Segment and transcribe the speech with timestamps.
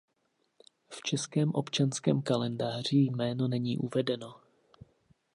[0.89, 4.35] V českém občanském kalendáři jméno není uvedeno.